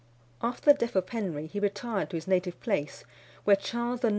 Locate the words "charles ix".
3.55-4.09